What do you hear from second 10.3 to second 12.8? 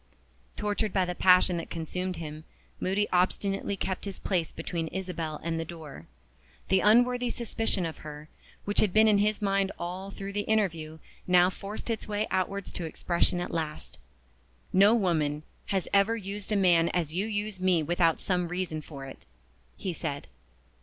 the interview, now forced its way outwards